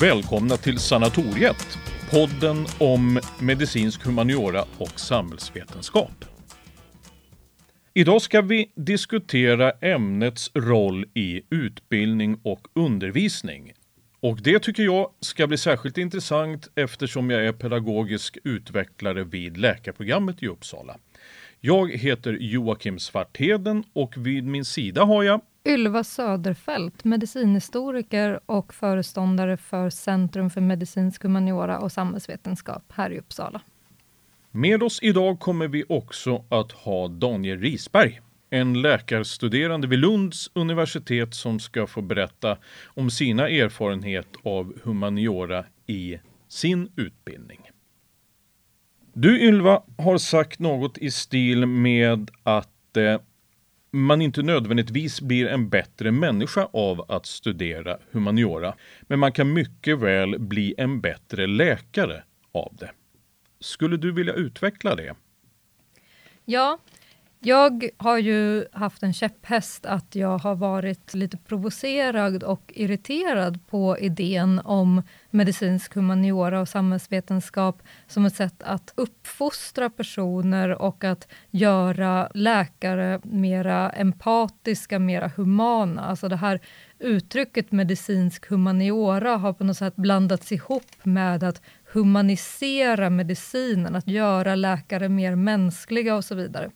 [0.00, 1.78] Välkomna till Sanatoriet,
[2.10, 6.24] podden om medicinsk humaniora och samhällsvetenskap.
[7.94, 13.72] Idag ska vi diskutera ämnets roll i utbildning och undervisning.
[14.20, 20.42] Och det tycker jag ska bli särskilt intressant eftersom jag är pedagogisk utvecklare vid läkarprogrammet
[20.42, 20.96] i Uppsala.
[21.60, 29.56] Jag heter Joakim Svartheden och vid min sida har jag Ylva Söderfält, medicinhistoriker och föreståndare
[29.56, 33.60] för Centrum för medicinsk humaniora och samhällsvetenskap här i Uppsala.
[34.50, 41.34] Med oss idag kommer vi också att ha Daniel Risberg, en läkarstuderande vid Lunds universitet
[41.34, 47.60] som ska få berätta om sina erfarenheter av humaniora i sin utbildning.
[49.12, 53.20] Du Ylva har sagt något i stil med att eh,
[53.90, 59.98] man inte nödvändigtvis blir en bättre människa av att studera humaniora, men man kan mycket
[59.98, 62.90] väl bli en bättre läkare av det.
[63.60, 65.14] Skulle du vilja utveckla det?
[66.44, 66.78] Ja,
[67.42, 73.98] jag har ju haft en käpphäst att jag har varit lite provocerad och irriterad på
[73.98, 82.28] idén om medicinsk humaniora och samhällsvetenskap som ett sätt att uppfostra personer och att göra
[82.34, 86.02] läkare mera empatiska, mera humana.
[86.02, 86.60] Alltså det här
[86.98, 94.54] uttrycket medicinsk humaniora har på något sätt blandats ihop med att humanisera medicinen, att göra
[94.54, 96.70] läkare mer mänskliga och så vidare.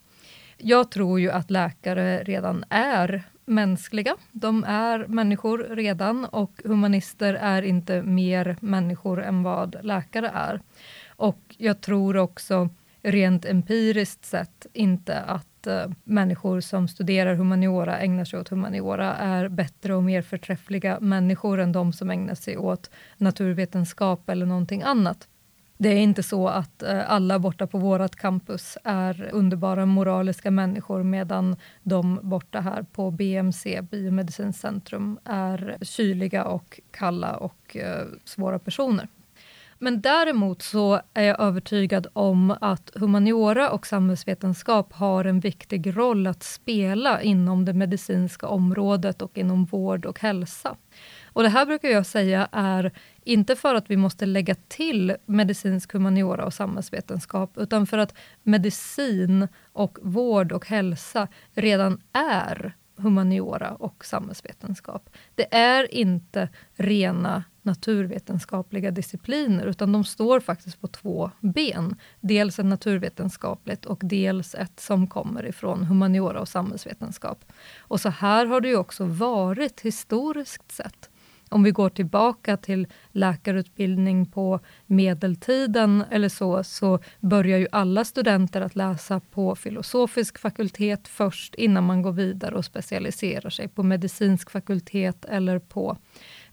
[0.56, 4.16] Jag tror ju att läkare redan är mänskliga.
[4.32, 10.60] De är människor redan och humanister är inte mer människor än vad läkare är.
[11.16, 12.68] Och jag tror också
[13.02, 19.48] rent empiriskt sett inte att uh, människor som studerar humaniora, ägnar sig åt humaniora, är
[19.48, 25.28] bättre och mer förträffliga människor än de som ägnar sig åt naturvetenskap eller någonting annat.
[25.76, 31.02] Det är inte så att eh, alla borta på vårt campus är underbara moraliska människor
[31.02, 38.58] medan de borta här på BMC, Biomedicinskt centrum, är kyliga och kalla och eh, svåra
[38.58, 39.08] personer.
[39.78, 46.26] Men däremot så är jag övertygad om att humaniora och samhällsvetenskap har en viktig roll
[46.26, 50.76] att spela inom det medicinska området och inom vård och hälsa.
[51.34, 52.92] Och Det här brukar jag säga är
[53.24, 59.48] inte för att vi måste lägga till medicinsk humaniora och samhällsvetenskap, utan för att medicin
[59.72, 65.10] och vård och hälsa redan är humaniora och samhällsvetenskap.
[65.34, 71.96] Det är inte rena naturvetenskapliga discipliner, utan de står faktiskt på två ben.
[72.20, 77.44] Dels ett naturvetenskapligt och dels ett som kommer ifrån humaniora och samhällsvetenskap.
[77.78, 81.10] Och så här har det ju också varit historiskt sett.
[81.48, 88.60] Om vi går tillbaka till läkarutbildning på medeltiden eller så, så börjar ju alla studenter
[88.60, 94.50] att läsa på filosofisk fakultet först innan man går vidare och specialiserar sig på medicinsk
[94.50, 95.96] fakultet eller på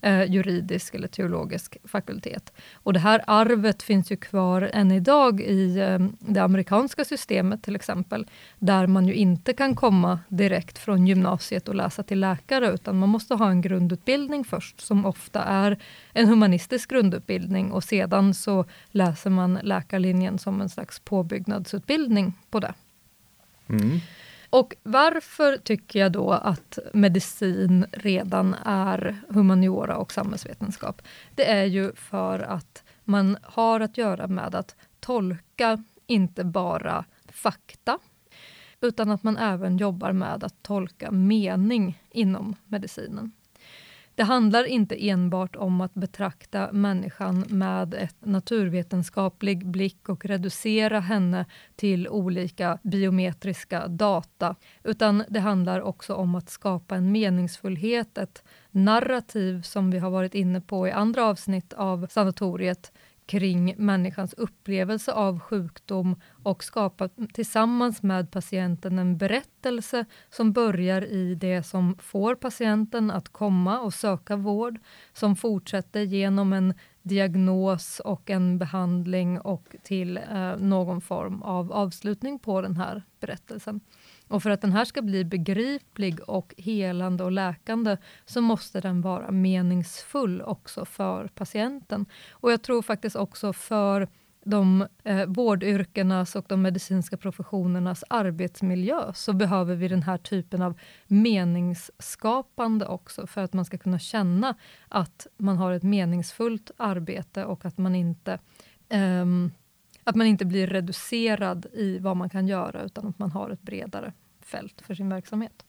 [0.02, 2.54] eh, juridisk eller teologisk fakultet.
[2.74, 7.76] Och det här arvet finns ju kvar än idag i eh, det amerikanska systemet till
[7.76, 8.28] exempel,
[8.60, 13.10] där man ju inte kan komma direkt från gymnasiet och läsa till läkare, utan man
[13.10, 15.80] måste ha en grundutbildning först, som ofta är
[16.14, 22.74] en humanistisk grundutbildning och sedan så läser man läkarlinjen som en slags påbyggnadsutbildning på det.
[23.70, 24.00] Mm.
[24.52, 31.02] Och varför tycker jag då att medicin redan är humaniora och samhällsvetenskap?
[31.36, 38.00] Det är ju för att man har att göra med att tolka inte bara fakta,
[38.82, 43.32] utan att man även jobbar med att tolka mening inom medicinen.
[44.16, 51.46] Det handlar inte enbart om att betrakta människan med ett naturvetenskaplig blick och reducera henne
[51.76, 59.62] till olika biometriska data, utan det handlar också om att skapa en meningsfullhet, ett narrativ
[59.62, 62.92] som vi har varit inne på i andra avsnitt av sanatoriet,
[63.26, 71.36] kring människans upplevelse av sjukdom och skapa tillsammans med patienten en berättelse som börjar i
[71.36, 74.80] det som får patienten att komma och söka vård,
[75.14, 82.40] som fortsätter genom en diagnos och en behandling och till eh, någon form av avslutning
[82.40, 83.82] på den här berättelsen.
[84.32, 89.02] Och för att den här ska bli begriplig och helande och läkande så måste den
[89.02, 92.06] vara meningsfull också för patienten.
[92.32, 94.08] Och jag tror faktiskt också för
[94.44, 100.80] de eh, vårdyrkenas och de medicinska professionernas arbetsmiljö så behöver vi den här typen av
[101.08, 104.56] meningsskapande också för att man ska kunna känna
[104.88, 108.40] att man har ett meningsfullt arbete och att man inte
[108.90, 109.26] eh,
[110.04, 113.62] att man inte blir reducerad i vad man kan göra utan att man har ett
[113.62, 114.14] bredare
[114.52, 115.66] fält för sin verksamhet.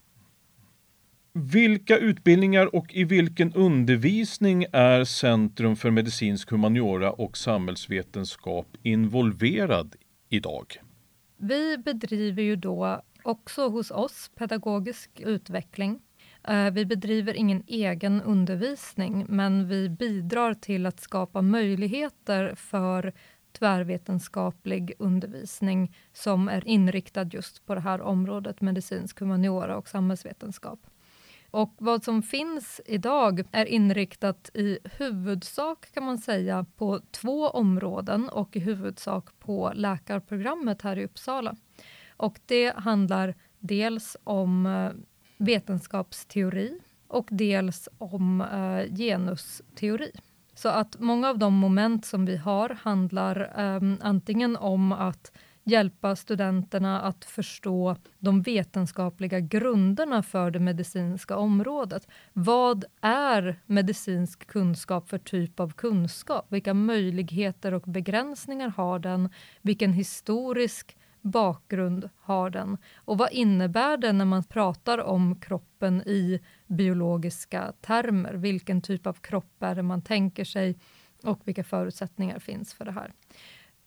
[1.35, 9.95] Vilka utbildningar och i vilken undervisning är Centrum för medicinsk humaniora och samhällsvetenskap involverad
[10.29, 10.67] idag?
[11.37, 16.01] Vi bedriver ju då också hos oss pedagogisk utveckling.
[16.49, 23.13] Eh, vi bedriver ingen egen undervisning, men vi bidrar till att skapa möjligheter för
[23.53, 30.87] tvärvetenskaplig undervisning som är inriktad just på det här området medicinsk humaniora och samhällsvetenskap.
[31.51, 38.29] Och vad som finns idag är inriktat i huvudsak kan man säga på två områden
[38.29, 41.57] och i huvudsak på läkarprogrammet här i Uppsala.
[42.17, 44.91] Och det handlar dels om eh,
[45.37, 50.13] vetenskapsteori och dels om eh, genusteori.
[50.63, 55.33] Så att många av de moment som vi har handlar um, antingen om att
[55.65, 62.09] hjälpa studenterna att förstå de vetenskapliga grunderna för det medicinska området.
[62.33, 66.47] Vad är medicinsk kunskap för typ av kunskap?
[66.49, 69.29] Vilka möjligheter och begränsningar har den?
[69.63, 72.79] Vilken historisk bakgrund har den?
[72.97, 76.41] Och vad innebär det när man pratar om kroppen i
[76.73, 78.35] biologiska termer?
[78.35, 80.79] Vilken typ av kropp är det man tänker sig
[81.23, 83.13] och vilka förutsättningar finns för det här?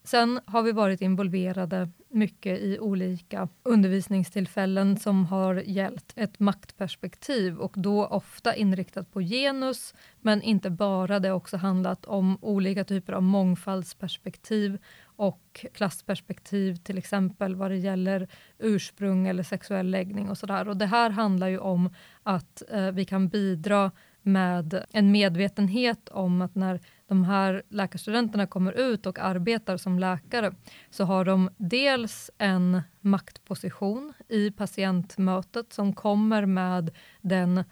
[0.06, 7.74] Sen har vi varit involverade mycket i olika undervisningstillfällen som har gällt ett maktperspektiv och
[7.76, 11.20] då ofta inriktat på genus, men inte bara.
[11.20, 17.78] Det har också handlat om olika typer av mångfaldsperspektiv och klassperspektiv, till exempel vad det
[17.78, 18.28] gäller
[18.60, 20.68] ursprung eller sexuell läggning och sådär.
[20.68, 21.94] Och det här handlar ju om
[22.24, 23.92] att eh, vi kan bidra
[24.22, 30.56] med en medvetenhet om att när de här läkarstudenterna kommer ut och arbetar som läkare,
[30.90, 36.92] så har de dels en maktposition i patientmötet som kommer med
[37.22, 37.64] den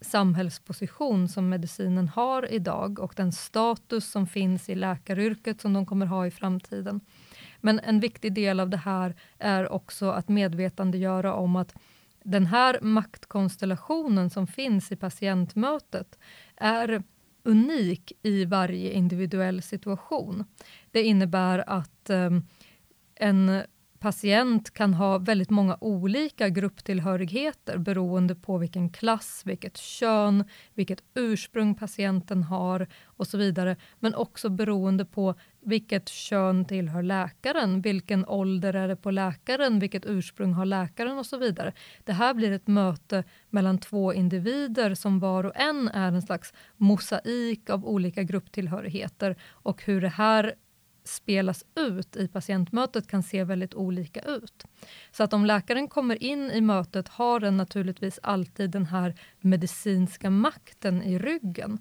[0.00, 6.06] samhällsposition som medicinen har idag och den status som finns i läkaryrket som de kommer
[6.06, 7.00] ha i framtiden.
[7.60, 11.74] Men en viktig del av det här är också att medvetandegöra om att
[12.24, 16.18] den här maktkonstellationen som finns i patientmötet
[16.56, 17.02] är
[17.44, 20.44] unik i varje individuell situation.
[20.90, 22.46] Det innebär att um,
[23.14, 23.62] en
[24.02, 30.44] patient kan ha väldigt många olika grupptillhörigheter beroende på vilken klass, vilket kön,
[30.74, 33.76] vilket ursprung patienten har och så vidare.
[33.98, 40.06] Men också beroende på vilket kön tillhör läkaren, vilken ålder är det på läkaren, vilket
[40.06, 41.72] ursprung har läkaren och så vidare.
[42.04, 46.52] Det här blir ett möte mellan två individer som var och en är en slags
[46.76, 50.54] mosaik av olika grupptillhörigheter och hur det här
[51.04, 54.64] spelas ut i patientmötet kan se väldigt olika ut.
[55.12, 60.30] Så att om läkaren kommer in i mötet har den naturligtvis alltid den här medicinska
[60.30, 61.78] makten i ryggen.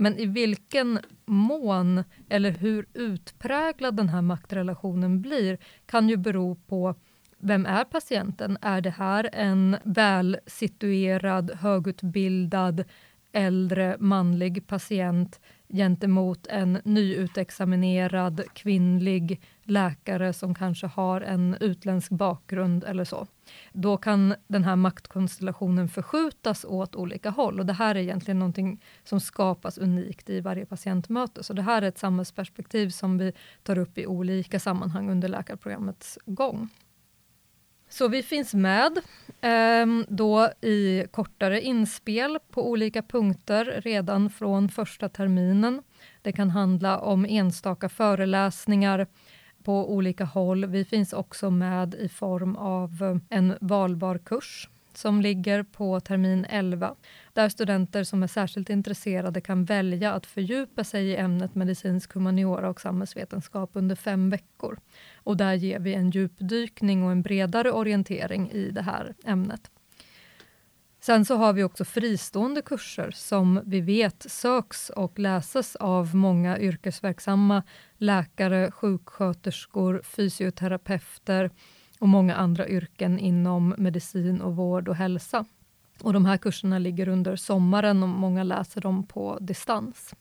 [0.00, 6.94] Men i vilken mån eller hur utpräglad den här maktrelationen blir kan ju bero på
[7.38, 8.58] vem är patienten?
[8.60, 12.84] Är det här en välsituerad, högutbildad,
[13.32, 15.40] äldre manlig patient
[15.72, 23.26] gentemot en nyutexaminerad kvinnlig läkare som kanske har en utländsk bakgrund eller så.
[23.72, 28.82] Då kan den här maktkonstellationen förskjutas åt olika håll och det här är egentligen någonting
[29.04, 31.44] som skapas unikt i varje patientmöte.
[31.44, 36.18] Så det här är ett samhällsperspektiv som vi tar upp i olika sammanhang under läkarprogrammets
[36.26, 36.68] gång.
[37.90, 38.98] Så vi finns med
[39.40, 45.82] eh, då i kortare inspel på olika punkter redan från första terminen.
[46.22, 49.06] Det kan handla om enstaka föreläsningar
[49.64, 50.66] på olika håll.
[50.66, 56.94] Vi finns också med i form av en valbar kurs som ligger på termin 11,
[57.32, 62.70] där studenter som är särskilt intresserade kan välja att fördjupa sig i ämnet medicinsk humaniora
[62.70, 64.78] och samhällsvetenskap under fem veckor.
[65.14, 69.70] Och där ger vi en djupdykning och en bredare orientering i det här ämnet.
[71.02, 76.58] Sen så har vi också fristående kurser som vi vet söks och läses av många
[76.58, 77.62] yrkesverksamma
[77.96, 81.50] läkare, sjuksköterskor, fysioterapeuter
[82.00, 85.44] och många andra yrken inom medicin och vård och hälsa.
[86.02, 90.14] Och de här kurserna ligger under sommaren och många läser dem på distans.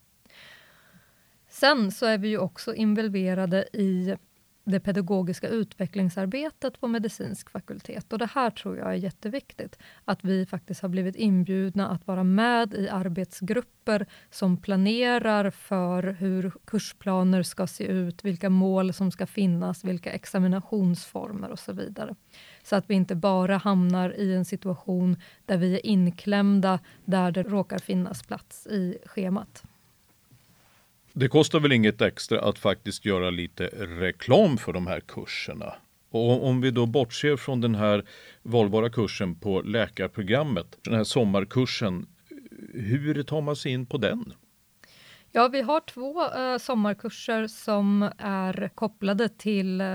[1.50, 4.16] Sen så är vi ju också involverade i
[4.64, 8.14] det pedagogiska utvecklingsarbetet på medicinsk fakultet.
[8.14, 9.80] Och det här tror jag är jätteviktigt.
[10.06, 16.52] Att vi faktiskt har blivit inbjudna att vara med i arbetsgrupper som planerar för hur
[16.66, 22.16] kursplaner ska se ut, vilka mål som ska finnas, vilka examinationsformer och så vidare.
[22.64, 27.44] Så att vi inte bara hamnar i en situation där vi är inklämda där det
[27.44, 29.64] råkar finnas plats i schemat.
[31.14, 35.74] Det kostar väl inget extra att faktiskt göra lite reklam för de här kurserna.
[36.12, 38.06] Och om vi då bortser från den här
[38.44, 42.06] valbara kursen på läkarprogrammet, den här sommarkursen,
[42.74, 44.34] hur tar man sig in på den?
[45.32, 49.88] Ja, vi har två eh, sommarkurser som är kopplade till eh,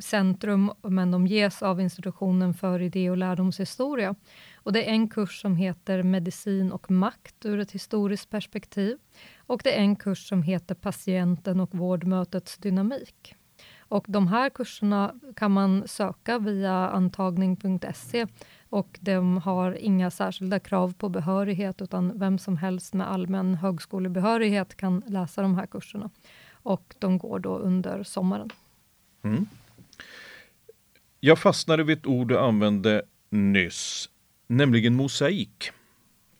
[0.00, 4.14] Centrum, men de ges av institutionen för idé och lärdomshistoria.
[4.54, 8.98] Och det är en kurs som heter Medicin och makt ur ett historiskt perspektiv.
[9.46, 13.34] Och det är en kurs som heter Patienten och vårdmötets dynamik.
[13.78, 18.26] Och de här kurserna kan man söka via antagning.se
[18.68, 24.76] och de har inga särskilda krav på behörighet utan vem som helst med allmän högskolebehörighet
[24.76, 26.10] kan läsa de här kurserna.
[26.52, 28.50] Och de går då under sommaren.
[29.22, 29.46] Mm.
[31.20, 34.10] Jag fastnade vid ett ord du använde nyss,
[34.46, 35.70] nämligen mosaik.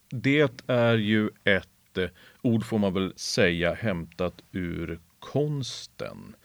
[0.08, 2.08] Det är ju ett eh,
[2.42, 6.36] ord får man väl säga hämtat ur konsten.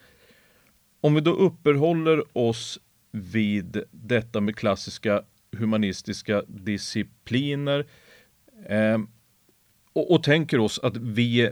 [1.02, 2.80] Om vi då uppehåller oss
[3.12, 7.86] vid detta med klassiska humanistiska discipliner
[8.66, 8.98] eh,
[9.94, 11.52] och, och, tänker oss att vi,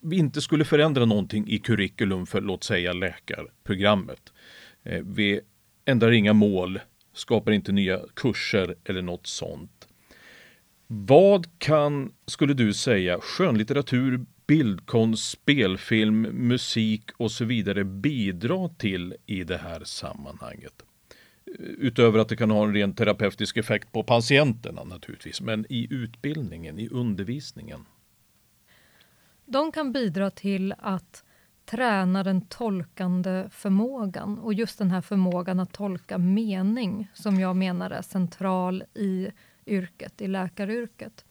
[0.00, 4.32] vi inte skulle förändra någonting i curriculum för låt säga läkarprogrammet.
[4.82, 5.40] Eh, vi
[5.84, 6.80] ändrar inga mål,
[7.12, 9.87] skapar inte nya kurser eller något sånt.
[10.90, 19.44] Vad kan, skulle du säga, skönlitteratur, bildkonst, spelfilm, musik och så vidare bidra till i
[19.44, 20.82] det här sammanhanget?
[21.58, 26.78] Utöver att det kan ha en ren terapeutisk effekt på patienterna naturligtvis, men i utbildningen,
[26.78, 27.84] i undervisningen.
[29.44, 31.24] De kan bidra till att
[31.64, 37.90] träna den tolkande förmågan och just den här förmågan att tolka mening som jag menar
[37.90, 39.28] är central i
[39.68, 41.24] yrket, i läkaryrket.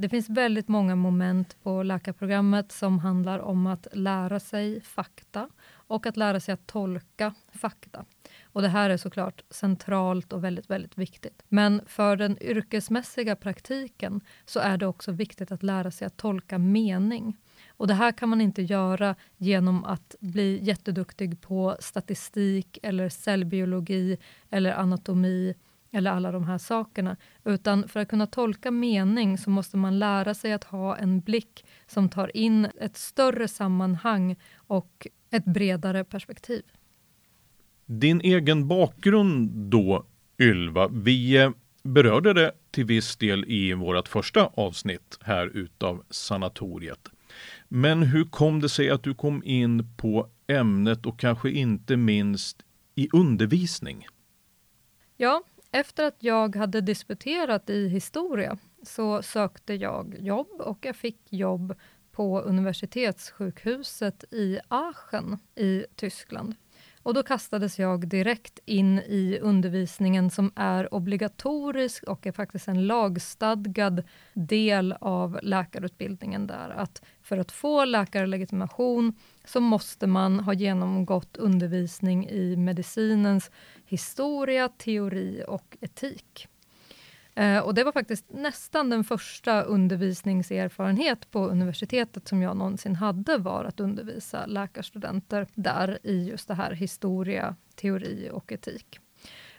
[0.00, 6.06] Det finns väldigt många moment på läkarprogrammet som handlar om att lära sig fakta och
[6.06, 8.04] att lära sig att tolka fakta.
[8.42, 11.42] Och Det här är såklart centralt och väldigt, väldigt viktigt.
[11.48, 16.58] Men för den yrkesmässiga praktiken så är det också viktigt att lära sig att tolka
[16.58, 17.36] mening.
[17.68, 24.18] Och Det här kan man inte göra genom att bli jätteduktig på statistik eller cellbiologi
[24.50, 25.54] eller anatomi
[25.90, 27.16] eller alla de här sakerna.
[27.44, 31.64] Utan för att kunna tolka mening så måste man lära sig att ha en blick
[31.86, 36.62] som tar in ett större sammanhang och ett bredare perspektiv.
[37.86, 40.04] Din egen bakgrund då,
[40.38, 40.88] Ylva.
[40.88, 41.50] Vi eh,
[41.82, 47.08] berörde det till viss del i vårt första avsnitt här utav sanatoriet.
[47.68, 52.62] Men hur kom det sig att du kom in på ämnet och kanske inte minst
[52.94, 54.06] i undervisning?
[55.16, 61.32] Ja, efter att jag hade disputerat i historia så sökte jag jobb och jag fick
[61.32, 61.74] jobb
[62.12, 66.54] på universitetssjukhuset i Aachen i Tyskland.
[67.02, 72.86] Och då kastades jag direkt in i undervisningen som är obligatorisk och är faktiskt en
[72.86, 74.02] lagstadgad
[74.34, 76.70] del av läkarutbildningen där.
[76.70, 79.12] Att för att få läkarlegitimation
[79.44, 83.50] så måste man ha genomgått undervisning i medicinens
[83.84, 86.48] historia, teori och etik.
[87.34, 93.36] Eh, och det var faktiskt nästan den första undervisningserfarenhet på universitetet som jag någonsin hade,
[93.38, 98.98] var att undervisa läkarstudenter där i just det här historia, teori och etik.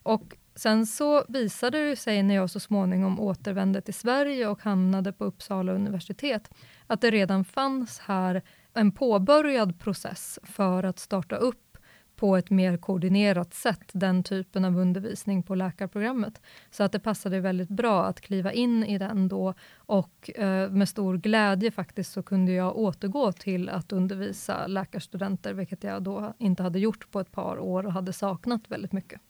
[0.04, 5.12] Och sen så visade det sig när jag så småningom återvände till Sverige och hamnade
[5.14, 6.50] på Uppsala universitet,
[6.88, 8.42] att det redan fanns här
[8.74, 11.78] en påbörjad process för att starta upp
[12.16, 16.42] på ett mer koordinerat sätt den typen av undervisning på läkarprogrammet.
[16.72, 20.90] Så att det passade väldigt bra att kliva in i den då och eh, med
[20.90, 26.64] stor glädje faktiskt så kunde jag återgå till att undervisa läkarstudenter, vilket jag då inte
[26.64, 29.22] hade gjort på ett par år och hade saknat väldigt mycket.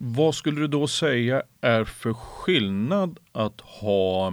[0.00, 4.32] Vad skulle du då säga är för skillnad att ha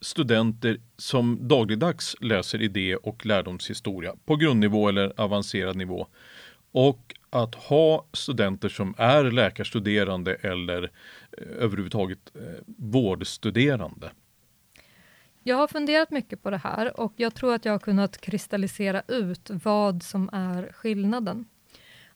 [0.00, 6.06] studenter som dagligdags läser idé och lärdomshistoria på grundnivå eller avancerad nivå
[6.72, 14.10] och att ha studenter som är läkarstuderande eller eh, överhuvudtaget eh, vårdstuderande.
[15.42, 19.02] Jag har funderat mycket på det här och jag tror att jag har kunnat kristallisera
[19.08, 21.44] ut vad som är skillnaden.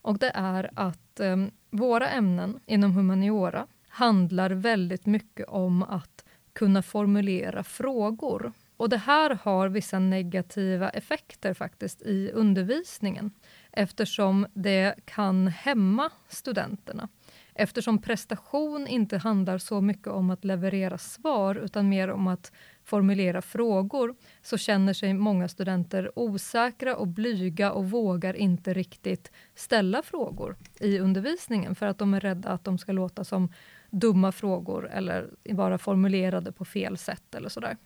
[0.05, 1.37] Och det är att eh,
[1.69, 8.51] våra ämnen inom humaniora handlar väldigt mycket om att kunna formulera frågor.
[8.77, 13.31] Och det här har vissa negativa effekter faktiskt i undervisningen
[13.71, 17.09] eftersom det kan hämma studenterna.
[17.53, 22.51] Eftersom prestation inte handlar så mycket om att leverera svar utan mer om att
[22.85, 30.01] formulera frågor så känner sig många studenter osäkra och blyga och vågar inte riktigt ställa
[30.03, 33.53] frågor i undervisningen för att de är rädda att de ska låta som
[33.89, 37.77] dumma frågor eller vara formulerade på fel sätt eller sådär.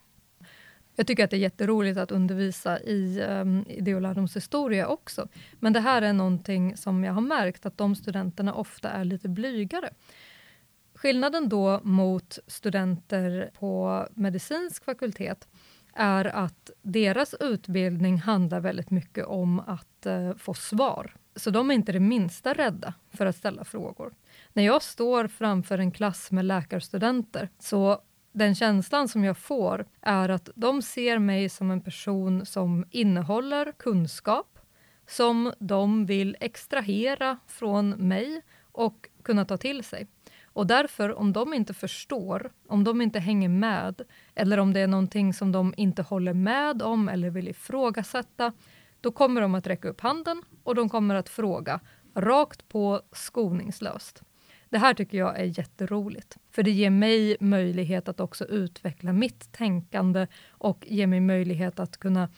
[0.96, 5.28] Jag tycker att det är jätteroligt att undervisa i um, idé och lärdomshistoria också.
[5.58, 9.28] Men det här är någonting som jag har märkt att de studenterna ofta är lite
[9.28, 9.90] blygare.
[11.02, 15.48] Skillnaden då mot studenter på medicinsk fakultet
[15.94, 21.14] är att deras utbildning handlar väldigt mycket om att eh, få svar.
[21.36, 24.14] Så de är inte det minsta rädda för att ställa frågor.
[24.52, 28.00] När jag står framför en klass med läkarstudenter så
[28.32, 33.72] den känslan som jag får är att de ser mig som en person som innehåller
[33.72, 34.58] kunskap
[35.08, 38.42] som de vill extrahera från mig
[38.72, 40.06] och kunna ta till sig.
[40.60, 44.02] Och därför, om de inte förstår, om de inte hänger med
[44.34, 48.52] eller om det är någonting som de inte håller med om eller vill ifrågasätta,
[49.00, 51.80] då kommer de att räcka upp handen och de kommer att fråga
[52.14, 54.22] rakt på skoningslöst.
[54.68, 59.52] Det här tycker jag är jätteroligt, för det ger mig möjlighet att också utveckla mitt
[59.52, 62.28] tänkande och ger mig möjlighet att kunna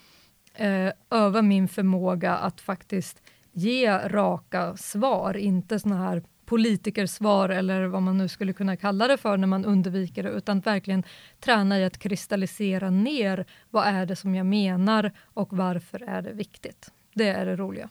[0.55, 8.03] eh, öva min förmåga att faktiskt ge raka svar, inte såna här politikersvar eller vad
[8.03, 11.03] man nu skulle kunna kalla det för när man undviker det, utan verkligen
[11.41, 16.33] träna i att kristallisera ner vad är det som jag menar och varför är det
[16.33, 16.91] viktigt.
[17.15, 17.89] Det är det roliga.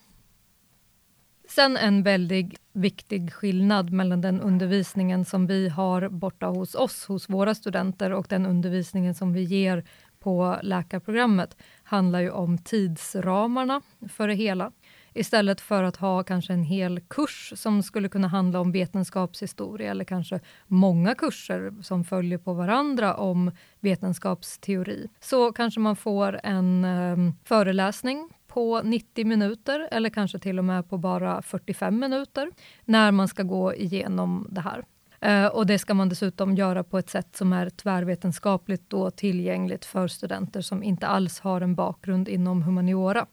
[1.49, 7.29] Sen en väldigt viktig skillnad mellan den undervisningen som vi har borta hos oss, hos
[7.29, 9.83] våra studenter och den undervisningen som vi ger
[10.19, 14.71] på läkarprogrammet handlar ju om tidsramarna för det hela.
[15.13, 20.05] Istället för att ha kanske en hel kurs som skulle kunna handla om vetenskapshistoria eller
[20.05, 27.17] kanske många kurser som följer på varandra om vetenskapsteori, så kanske man får en eh,
[27.43, 32.51] föreläsning på 90 minuter eller kanske till och med på bara 45 minuter
[32.85, 34.85] när man ska gå igenom det här.
[35.21, 39.85] Eh, och det ska man dessutom göra på ett sätt som är tvärvetenskapligt då tillgängligt
[39.85, 43.25] för studenter som inte alls har en bakgrund inom humaniora.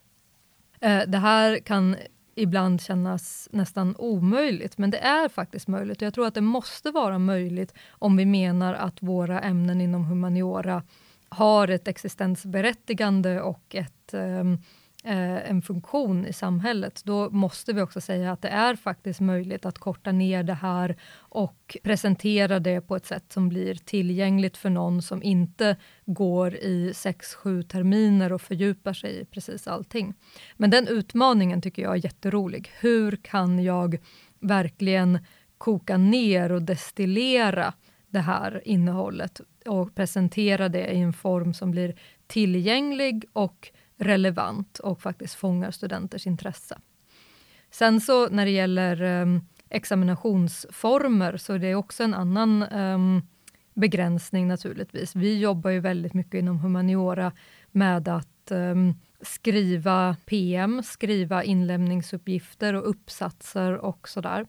[0.81, 1.97] Eh, det här kan
[2.35, 6.03] ibland kännas nästan omöjligt, men det är faktiskt möjligt.
[6.03, 10.83] Jag tror att det måste vara möjligt om vi menar att våra ämnen inom humaniora
[11.29, 14.59] har ett existensberättigande och ett um, eh,
[15.05, 19.67] Eh, en funktion i samhället, då måste vi också säga att det är faktiskt möjligt
[19.67, 24.71] att korta ner det här och presentera det på ett sätt som blir tillgängligt för
[24.71, 30.15] någon som inte går i sex sju terminer och fördjupar sig i precis allting.
[30.57, 32.71] Men den utmaningen tycker jag är jätterolig.
[32.81, 33.99] Hur kan jag
[34.41, 35.19] verkligen
[35.59, 37.73] koka ner och destillera
[38.09, 41.95] det här innehållet och presentera det i en form som blir
[42.27, 46.79] tillgänglig och relevant och faktiskt fångar studenters intresse.
[47.71, 53.23] Sen så när det gäller um, examinationsformer så är det också en annan um,
[53.75, 55.17] begränsning naturligtvis.
[55.17, 57.33] Vi jobbar ju väldigt mycket inom humaniora
[57.71, 64.47] med att um, skriva PM, skriva inlämningsuppgifter och uppsatser och sådär.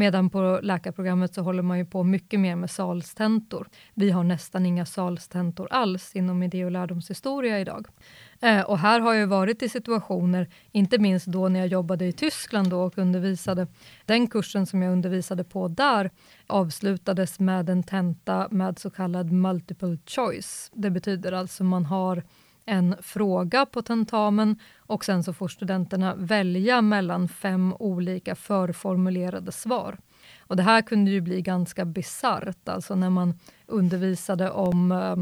[0.00, 3.68] Medan på läkarprogrammet så håller man ju på mycket mer med salstentor.
[3.94, 7.86] Vi har nästan inga salstentor alls inom idé och lärdomshistoria idag.
[8.40, 12.12] Eh, och här har jag varit i situationer, inte minst då när jag jobbade i
[12.12, 13.66] Tyskland då och undervisade.
[14.04, 16.10] Den kursen som jag undervisade på där
[16.46, 20.70] avslutades med en tenta med så kallad multiple choice.
[20.74, 22.22] Det betyder alltså man har
[22.64, 29.98] en fråga på tentamen och sen så får studenterna välja mellan fem olika förformulerade svar.
[30.38, 35.16] Och det här kunde ju bli ganska bisarrt, alltså när man undervisade om eh,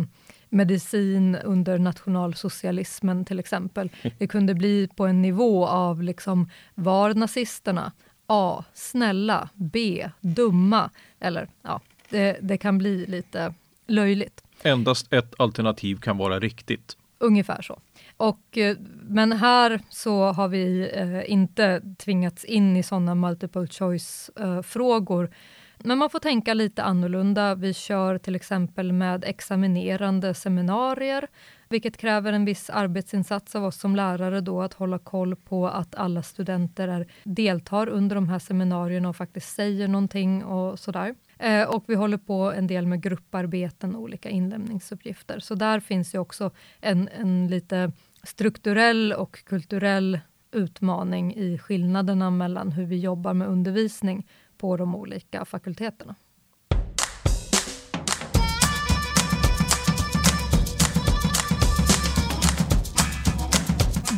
[0.48, 3.90] medicin under nationalsocialismen till exempel.
[4.18, 7.92] Det kunde bli på en nivå av liksom, var nazisterna
[8.26, 8.64] A.
[8.74, 9.48] Snälla.
[9.54, 10.08] B.
[10.20, 10.90] Dumma.
[11.20, 13.54] Eller ja, det, det kan bli lite
[13.86, 14.42] löjligt.
[14.62, 16.96] Endast ett alternativ kan vara riktigt.
[17.20, 17.80] Ungefär så.
[18.16, 25.24] Och, eh, men här så har vi eh, inte tvingats in i sådana multiple choice-frågor
[25.24, 25.30] eh,
[25.84, 27.54] Men man får tänka lite annorlunda.
[27.54, 31.28] Vi kör till exempel med examinerande seminarier,
[31.68, 35.94] vilket kräver en viss arbetsinsats av oss som lärare då att hålla koll på att
[35.94, 41.14] alla studenter är, deltar under de här seminarierna och faktiskt säger någonting och sådär.
[41.38, 45.38] Eh, och vi håller på en del med grupparbeten och olika inlämningsuppgifter.
[45.38, 50.20] Så där finns ju också en, en lite strukturell och kulturell
[50.52, 54.26] utmaning i skillnaderna mellan hur vi jobbar med undervisning
[54.58, 56.14] på de olika fakulteterna.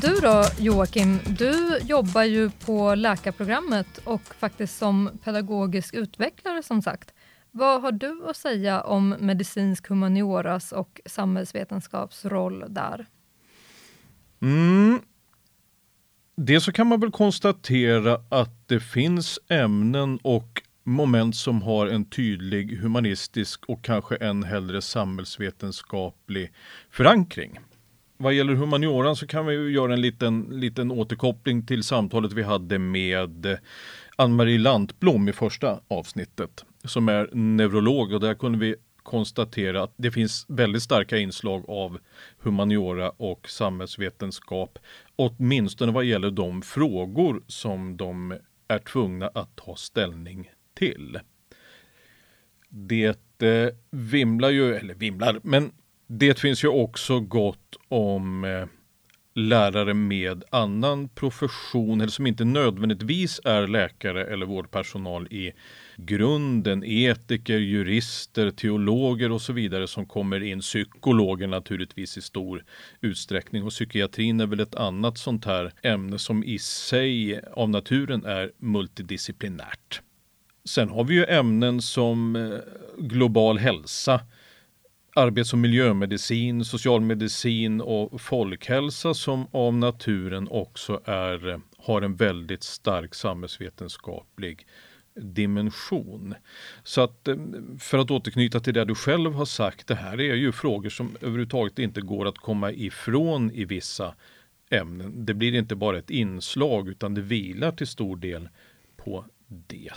[0.02, 7.14] Du då Joakim, du jobbar ju på läkarprogrammet och faktiskt som pedagogisk utvecklare som sagt.
[7.50, 13.06] Vad har du att säga om medicinsk humanioras och samhällsvetenskaps roll där?
[14.42, 15.00] Mm.
[16.36, 22.04] Det så kan man väl konstatera att det finns ämnen och moment som har en
[22.04, 26.52] tydlig humanistisk och kanske än hellre samhällsvetenskaplig
[26.90, 27.58] förankring.
[28.22, 32.78] Vad gäller humanioran så kan vi göra en liten, liten återkoppling till samtalet vi hade
[32.78, 33.58] med
[34.16, 40.10] Ann-Marie Lantblom i första avsnittet som är neurolog och där kunde vi konstatera att det
[40.10, 41.98] finns väldigt starka inslag av
[42.38, 44.78] humaniora och samhällsvetenskap,
[45.16, 48.36] åtminstone vad gäller de frågor som de
[48.68, 51.18] är tvungna att ta ställning till.
[52.68, 55.72] Det eh, vimlar ju, eller vimlar, men
[56.12, 58.66] det finns ju också gott om eh,
[59.34, 65.52] lärare med annan profession eller som inte nödvändigtvis är läkare eller vårdpersonal i
[65.96, 72.64] grunden, etiker, jurister, teologer och så vidare som kommer in, psykologer naturligtvis i stor
[73.00, 73.64] utsträckning.
[73.64, 78.52] Och psykiatrin är väl ett annat sånt här ämne som i sig av naturen är
[78.58, 80.00] multidisciplinärt.
[80.64, 82.58] Sen har vi ju ämnen som eh,
[82.98, 84.20] global hälsa,
[85.14, 92.62] arbets och miljömedicin, socialmedicin och folkhälsa som av naturen också är, eh, har en väldigt
[92.62, 94.66] stark samhällsvetenskaplig
[95.14, 96.34] dimension.
[96.82, 97.36] Så att eh,
[97.78, 101.16] för att återknyta till det du själv har sagt, det här är ju frågor som
[101.20, 104.14] överhuvudtaget inte går att komma ifrån i vissa
[104.70, 105.24] ämnen.
[105.24, 108.48] Det blir inte bara ett inslag utan det vilar till stor del
[108.96, 109.92] på det.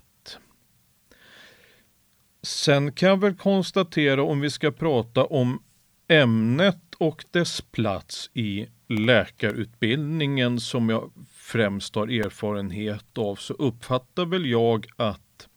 [2.43, 5.63] Sen kan jag väl konstatera om vi ska prata om
[6.07, 14.45] ämnet och dess plats i läkarutbildningen som jag främst har erfarenhet av så uppfattar väl
[14.45, 15.47] jag att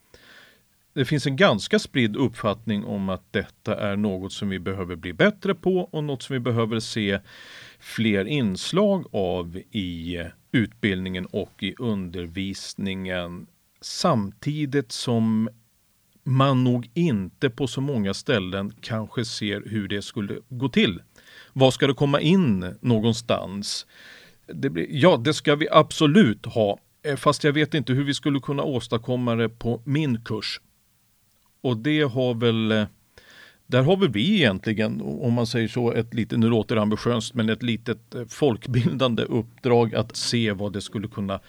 [0.92, 5.12] det finns en ganska spridd uppfattning om att detta är något som vi behöver bli
[5.12, 7.20] bättre på och något som vi behöver se
[7.78, 10.18] fler inslag av i
[10.52, 13.46] utbildningen och i undervisningen.
[13.80, 15.48] Samtidigt som
[16.26, 21.02] man nog inte på så många ställen kanske ser hur det skulle gå till.
[21.52, 23.86] Var ska det komma in någonstans?
[24.46, 28.14] Det blir, ja, det ska vi absolut ha, eh, fast jag vet inte hur vi
[28.14, 30.60] skulle kunna åstadkomma det på min kurs.
[31.60, 32.84] Och det har väl eh,
[33.66, 37.34] där har väl vi egentligen, om man säger så, ett litet, nu låter det ambitiöst,
[37.34, 41.40] men ett litet eh, folkbildande uppdrag att se vad det skulle kunna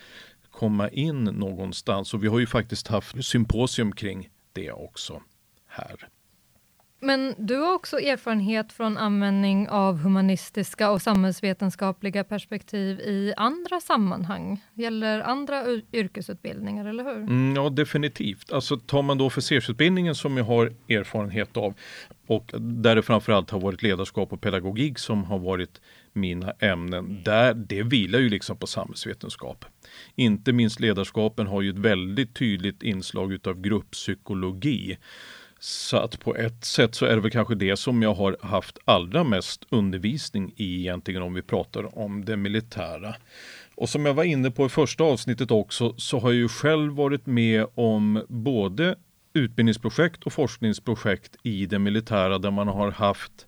[0.51, 2.13] komma in någonstans.
[2.13, 5.21] Och vi har ju faktiskt haft symposium kring det också
[5.67, 6.07] här.
[6.99, 14.63] Men du har också erfarenhet från användning av humanistiska och samhällsvetenskapliga perspektiv i andra sammanhang.
[14.73, 17.17] Gäller andra yrkesutbildningar, eller hur?
[17.17, 18.51] Mm, ja, definitivt.
[18.51, 21.73] Alltså tar man då officersutbildningen som jag har erfarenhet av
[22.27, 25.81] och där det framförallt har varit ledarskap och pedagogik som har varit
[26.17, 27.23] mina ämnen.
[27.23, 29.65] Där, det vilar ju liksom på samhällsvetenskap.
[30.15, 34.97] Inte minst ledarskapen har ju ett väldigt tydligt inslag utav grupppsykologi.
[35.59, 38.77] Så att på ett sätt så är det väl kanske det som jag har haft
[38.85, 43.15] allra mest undervisning i egentligen om vi pratar om det militära.
[43.75, 46.93] Och som jag var inne på i första avsnittet också så har jag ju själv
[46.93, 48.95] varit med om både
[49.33, 53.47] utbildningsprojekt och forskningsprojekt i det militära där man har haft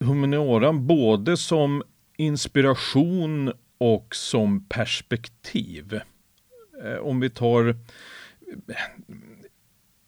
[0.00, 1.82] humanioran både som
[2.16, 6.00] inspiration och som perspektiv.
[6.84, 7.74] Eh, om vi tar eh,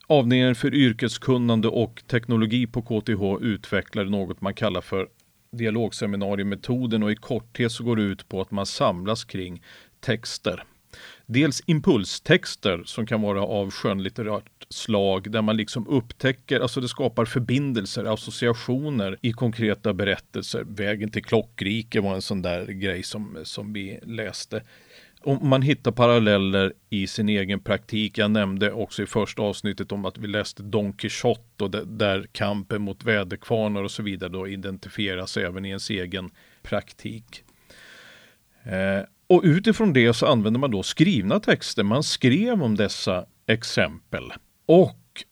[0.08, 5.08] Avdelningen för yrkeskunnande och teknologi på KTH utvecklar något man kallar för
[5.52, 9.62] dialogseminariemetoden och i korthet så går det ut på att man samlas kring
[10.00, 10.64] texter.
[11.26, 17.24] Dels impulstexter som kan vara av skönlitterärt slag där man liksom upptäcker, alltså det skapar
[17.24, 20.64] förbindelser, associationer i konkreta berättelser.
[20.68, 24.62] Vägen till klockrike var en sån där grej som, som vi läste
[25.20, 28.18] Och man hittar paralleller i sin egen praktik.
[28.18, 32.82] Jag nämnde också i första avsnittet om att vi läste Don Quixote och där kampen
[32.82, 36.30] mot väderkvarnar och så vidare då identifieras även i ens egen
[36.62, 37.44] praktik.
[38.62, 41.82] Eh, och utifrån det så använder man då skrivna texter.
[41.82, 44.32] Man skrev om dessa exempel.
[44.66, 45.24] Och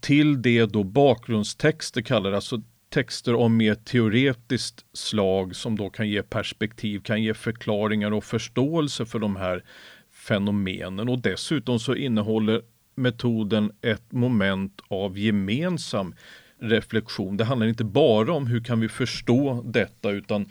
[0.00, 6.22] till det då bakgrundstexter kallar alltså texter om mer teoretiskt slag som då kan ge
[6.22, 9.64] perspektiv, kan ge förklaringar och förståelse för de här
[10.12, 11.08] fenomenen.
[11.08, 12.62] Och dessutom så innehåller
[12.94, 16.14] metoden ett moment av gemensam
[16.58, 17.36] reflektion.
[17.36, 20.46] Det handlar inte bara om hur kan vi förstå detta utan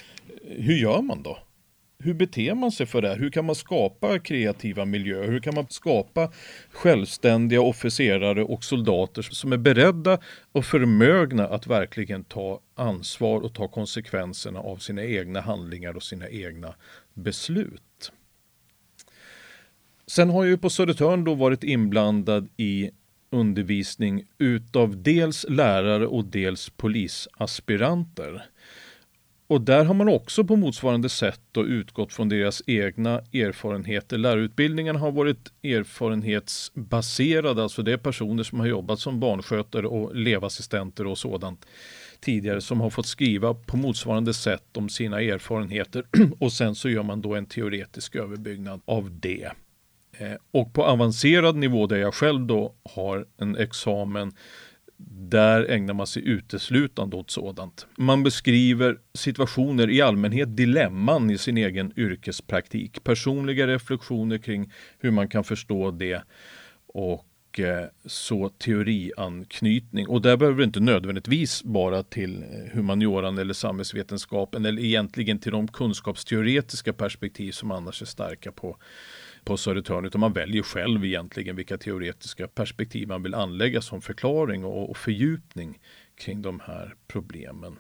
[0.48, 1.38] hur gör man då?
[2.04, 3.16] Hur beter man sig för det?
[3.16, 5.28] Hur kan man skapa kreativa miljöer?
[5.28, 6.32] Hur kan man skapa
[6.72, 10.20] självständiga officerare och soldater som är beredda
[10.52, 16.30] och förmögna att verkligen ta ansvar och ta konsekvenserna av sina egna handlingar och sina
[16.30, 16.76] egna
[17.14, 18.12] beslut?
[20.08, 22.92] Sen har jag ju på Södertörn då varit inblandad i
[23.30, 28.46] undervisning utav dels lärare och dels polisaspiranter.
[29.50, 34.18] Och där har man också på motsvarande sätt då utgått från deras egna erfarenheter.
[34.18, 41.08] Lärarutbildningarna har varit erfarenhetsbaserade, alltså det är personer som har jobbat som barnskötare och elevassistenter
[41.08, 41.66] och sådant
[42.20, 46.04] tidigare som har fått skriva på motsvarande sätt om sina erfarenheter
[46.40, 49.52] och sen så gör man då en teoretisk överbyggnad av det.
[50.18, 54.32] Eh, och på avancerad nivå där jag själv då har en examen
[55.08, 57.88] där ägnar man sig uteslutande åt sådant.
[57.98, 65.28] Man beskriver situationer i allmänhet, dilemman i sin egen yrkespraktik, personliga reflektioner kring hur man
[65.28, 66.24] kan förstå det
[66.94, 70.08] och eh, så teorianknytning.
[70.08, 75.68] Och där behöver det inte nödvändigtvis vara till humanioran eller samhällsvetenskapen eller egentligen till de
[75.68, 78.78] kunskapsteoretiska perspektiv som annars är starka på
[79.50, 84.66] på Södertörn utan man väljer själv egentligen vilka teoretiska perspektiv man vill anlägga som förklaring
[84.66, 85.80] och, och fördjupning
[86.16, 87.80] kring de här problemen.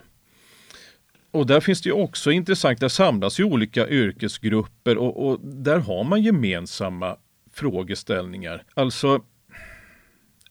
[1.32, 5.80] Och där finns det ju också intressant, där samlas ju olika yrkesgrupper och, och där
[5.80, 7.18] har man gemensamma
[7.54, 8.64] frågeställningar.
[8.74, 9.24] Alltså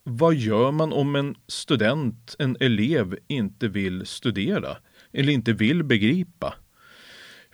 [0.02, 4.76] vad gör man om en student, en elev, inte vill studera
[5.12, 6.54] eller inte vill begripa?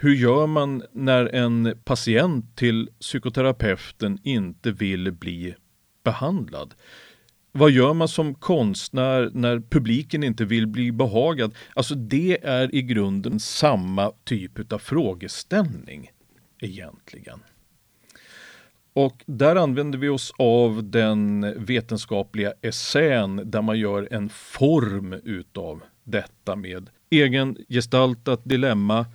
[0.05, 5.55] Hur gör man när en patient till psykoterapeuten inte vill bli
[6.05, 6.75] behandlad?
[7.53, 11.55] Vad gör man som konstnär när publiken inte vill bli behagad?
[11.75, 16.11] Alltså det är i grunden samma typ av frågeställning
[16.61, 17.41] egentligen.
[18.93, 25.83] Och där använder vi oss av den vetenskapliga essän där man gör en form utav
[26.05, 29.07] detta med egen gestaltat dilemma,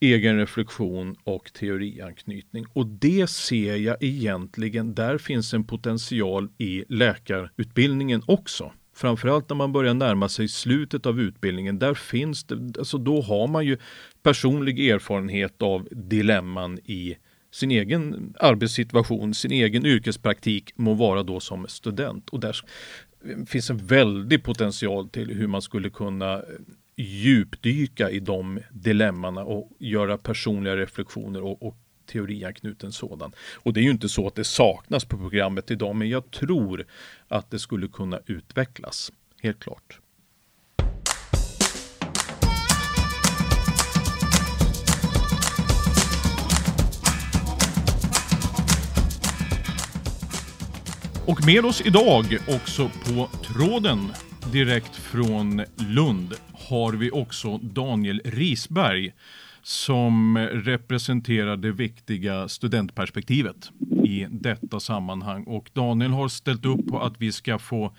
[0.00, 2.66] egen reflektion och teorianknytning.
[2.72, 8.72] Och det ser jag egentligen, där finns en potential i läkarutbildningen också.
[8.94, 13.46] Framförallt när man börjar närma sig slutet av utbildningen, där finns det, alltså då har
[13.48, 13.78] man ju
[14.22, 17.16] personlig erfarenhet av dilemman i
[17.50, 22.28] sin egen arbetssituation, sin egen yrkespraktik må vara då som student.
[22.30, 22.56] Och där
[23.46, 26.42] finns en väldig potential till hur man skulle kunna
[26.96, 33.32] djupdyka i de dilemmana och göra personliga reflektioner och, och teorianknuten sådan.
[33.54, 36.84] Och det är ju inte så att det saknas på programmet idag, men jag tror
[37.28, 39.12] att det skulle kunna utvecklas.
[39.42, 40.00] Helt klart.
[51.26, 54.12] Och med oss idag också på tråden
[54.52, 59.12] direkt från Lund har vi också Daniel Risberg
[59.62, 63.70] som representerar det viktiga studentperspektivet
[64.04, 65.44] i detta sammanhang.
[65.44, 67.94] Och Daniel har ställt upp på att vi ska få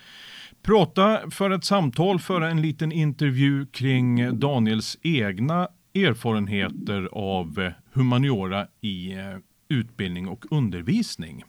[0.62, 9.14] prata för ett samtal, föra en liten intervju kring Daniels egna erfarenheter av humaniora i
[9.14, 9.38] eh,
[9.70, 11.44] utbildning och undervisning.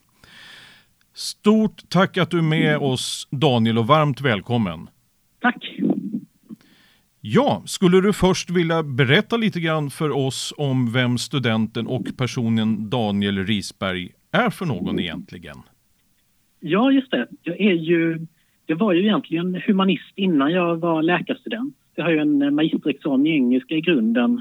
[1.19, 4.89] Stort tack att du är med oss Daniel och varmt välkommen.
[5.41, 5.79] Tack.
[7.21, 12.91] Ja, skulle du först vilja berätta lite grann för oss om vem studenten och personen
[12.91, 15.57] Daniel Risberg är för någon egentligen?
[16.61, 17.27] Ja, just det.
[17.43, 18.27] Jag, är ju,
[18.67, 21.75] jag var ju egentligen humanist innan jag var läkarstudent.
[21.95, 24.41] Jag har ju en magisterexamen i engelska i grunden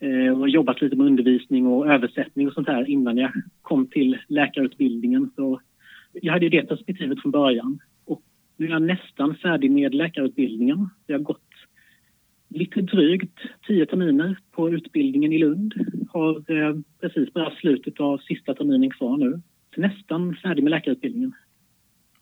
[0.00, 4.18] eh, och jobbat lite med undervisning och översättning och sånt här innan jag kom till
[4.28, 5.30] läkarutbildningen.
[5.36, 5.60] Så
[6.12, 7.78] jag hade ju det perspektivet från början.
[8.04, 8.22] Och
[8.56, 10.88] nu är jag nästan färdig med läkarutbildningen.
[11.06, 11.50] Jag har gått
[12.48, 15.74] lite drygt tio terminer på utbildningen i Lund.
[16.08, 19.40] Har eh, precis bara slutet av sista terminen kvar nu.
[19.74, 21.32] Så nästan färdig med läkarutbildningen.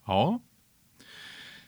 [0.07, 0.41] Ja.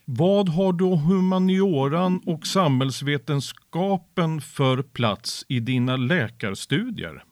[0.05, 7.23] Vad har då humanioran och samhällsvetenskapen för plats i dina läkarstudier?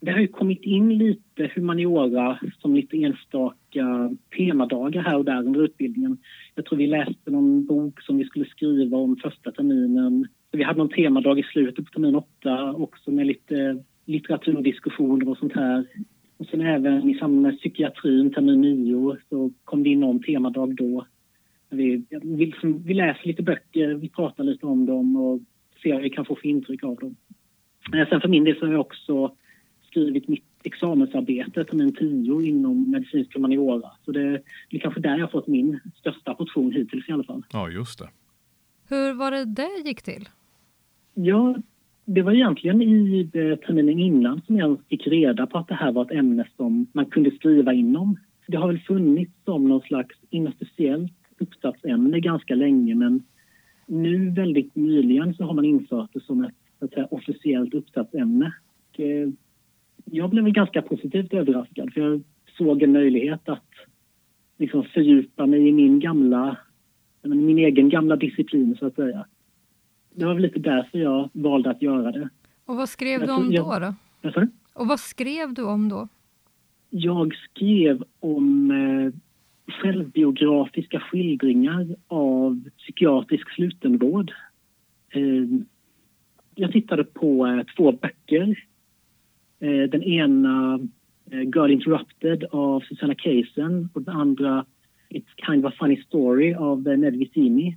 [0.00, 5.64] Det har ju kommit in lite humaniora som lite enstaka temadagar här och där under
[5.64, 6.18] utbildningen.
[6.54, 10.28] Jag tror vi läste någon bok som vi skulle skriva om första terminen.
[10.52, 15.52] Vi hade någon temadag i slutet på termin åtta också med lite litteraturdiskussioner och sånt
[15.52, 15.86] här.
[16.36, 20.76] Och sen även i samband med psykiatrin termin nio så kom det in någon temadag
[20.76, 21.06] då.
[21.70, 22.52] Vi, vi,
[22.84, 25.40] vi läser lite böcker, vi pratar lite om dem och
[25.82, 27.16] ser vad vi kan få för intryck av dem.
[27.94, 29.36] Eh, sen för min del så har jag också
[29.90, 33.90] skrivit mitt examensarbete termin 10 inom medicinsk humaniora.
[34.04, 37.42] Så det är kanske där jag fått min största portion hittills i alla fall.
[37.52, 38.08] Ja, just det.
[38.88, 40.28] Hur var det det gick till?
[41.14, 41.56] Ja,
[42.04, 43.30] det var egentligen i
[43.66, 47.06] terminen innan som jag fick reda på att det här var ett ämne som man
[47.06, 48.16] kunde skriva inom.
[48.46, 53.22] Det har väl funnits som någon slags inofficiellt uppsatsämne ganska länge men
[53.86, 58.52] nu väldigt nyligen så har man infört det som ett, ett officiellt uppsatsämne.
[58.90, 59.28] Och, eh,
[60.04, 62.22] jag blev ganska positivt överraskad för jag
[62.58, 63.68] såg en möjlighet att
[64.58, 66.56] liksom fördjupa mig i min gamla,
[67.22, 69.26] min egen gamla disciplin så att säga.
[70.14, 72.28] Det var väl lite därför jag valde att göra det.
[72.64, 73.78] Och vad skrev du om då?
[73.78, 73.94] då?
[74.22, 76.08] Jag, och vad skrev du om då?
[76.90, 79.20] Jag skrev om eh,
[79.72, 84.32] självbiografiska skildringar av psykiatrisk slutenvård.
[85.10, 85.44] Eh,
[86.54, 88.64] jag tittade på eh, två böcker
[89.60, 90.80] Eh, den ena
[91.30, 94.64] eh, Girl Interrupted av Susanna Kaysen och den andra
[95.10, 97.76] It's kind of a funny story av eh, Ned Visimi.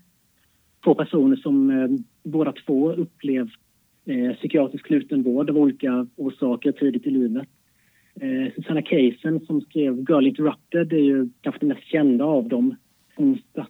[0.84, 1.90] Två personer som eh,
[2.24, 3.60] båda två upplevt
[4.06, 7.48] eh, psykiatrisk slutenvård av olika orsaker tidigt i livet.
[8.56, 12.76] Susanna Kaysen som skrev Girl Interrupted är ju kanske den mest kända av dem.
[13.16, 13.70] Hon, satt,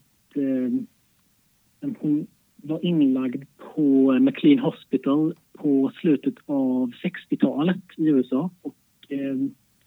[2.00, 2.28] hon
[2.64, 8.76] var inlagd på McLean Hospital på slutet av 60-talet i USA och
[9.10, 9.36] eh,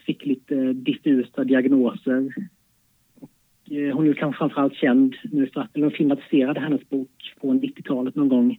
[0.07, 2.35] fick lite diffusa diagnoser.
[3.21, 7.53] Och, eh, hon är kanske framförallt känd nu för att de filmatiserade hennes bok på
[7.53, 8.59] 90-talet någon gång.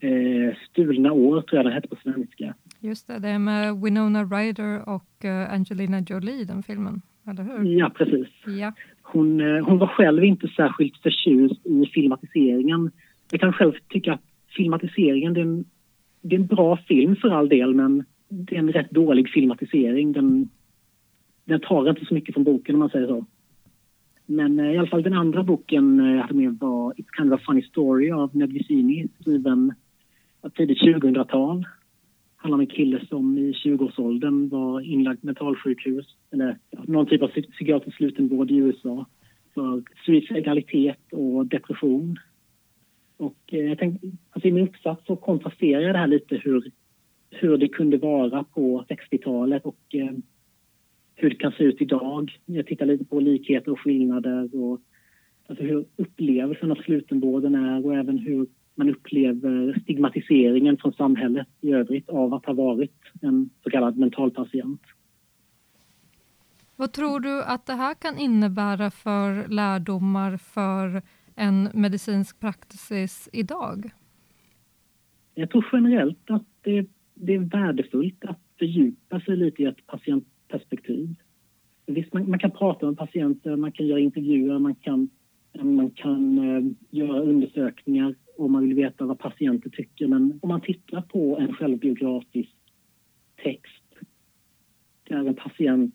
[0.00, 2.54] Eh, Stulna år tror jag den hette på svenska.
[2.80, 7.78] Just det, det är med Winona Ryder och Angelina Jolie, den filmen, eller hur?
[7.78, 8.28] Ja, precis.
[8.46, 8.72] Ja.
[9.02, 12.90] Hon, hon var själv inte särskilt förtjust i filmatiseringen.
[13.30, 14.22] Jag kan själv tycka att
[14.56, 15.64] filmatiseringen, den
[16.28, 20.12] det är en bra film för all del men det är en rätt dålig filmatisering.
[20.12, 20.48] Den,
[21.44, 23.26] den tar inte så mycket från boken om man säger så.
[24.26, 27.32] Men eh, i alla fall den andra boken eh, jag hade med var It's kind
[27.32, 29.74] of a funny story av Ned Vicini skriven
[30.56, 31.66] tidigt 2000-tal.
[32.36, 37.22] Handlar om en kille som i 20-årsåldern var inlagd på mentalsjukhus eller ja, någon typ
[37.22, 39.06] av psykiatrisk slutenvård i USA
[39.54, 42.18] för suicidalitet och depression.
[43.16, 46.70] Och eh, jag tänkte, alltså I min uppsats så kontrasterar jag det här lite hur,
[47.30, 50.10] hur det kunde vara på 60-talet och eh,
[51.14, 52.38] hur det kan se ut idag.
[52.44, 54.80] Jag tittar lite på likheter och skillnader och
[55.46, 61.72] alltså hur upplevelsen av slutenvården är och även hur man upplever stigmatiseringen från samhället i
[61.72, 64.80] övrigt av att ha varit en så kallad mentalpatient.
[66.76, 71.02] Vad tror du att det här kan innebära för lärdomar för
[71.36, 73.90] en medicinsk praxis idag?
[75.34, 81.14] Jag tror generellt att det, det är värdefullt att fördjupa sig lite i ett patientperspektiv.
[81.86, 85.08] Visst, man, man, kan prata med patienter, man kan göra intervjuer, man kan,
[85.52, 90.06] man kan eh, göra undersökningar om man vill veta vad patienter tycker.
[90.06, 92.54] Men om man tittar på en självbiografisk
[93.36, 93.82] text
[95.08, 95.94] där en patient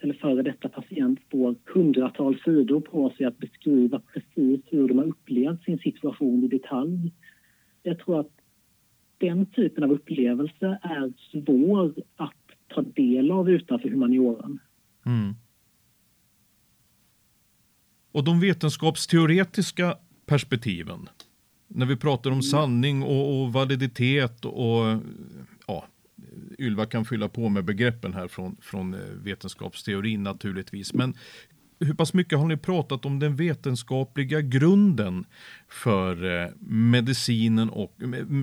[0.00, 4.00] eller före detta patient får hundratals sidor på sig att beskriva
[4.38, 7.12] precis hur de har upplevt sin situation i detalj.
[7.82, 8.30] Jag tror att
[9.18, 12.32] den typen av upplevelse är svår att
[12.68, 14.58] ta del av utanför humanioran.
[15.06, 15.34] Mm.
[18.12, 19.96] Och de vetenskapsteoretiska
[20.26, 21.08] perspektiven,
[21.68, 25.02] när vi pratar om sanning och, och validitet och
[25.66, 25.84] ja,
[26.58, 30.94] Ylva kan fylla på med begreppen här från, från eh, vetenskapsteorin naturligtvis.
[30.94, 31.14] Men
[31.80, 35.24] hur pass mycket har ni pratat om den vetenskapliga grunden
[35.68, 37.94] för eh, medicinen och